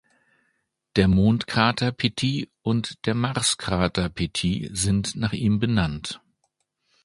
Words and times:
Der 0.95 1.07
Mondkrater 1.07 1.91
Pettit 1.91 2.49
und 2.63 3.05
der 3.05 3.13
Marskrater 3.13 4.09
Pettit 4.09 4.75
sind 4.75 5.15
nach 5.15 5.33
ihm 5.33 5.59
benannt. 5.59 6.21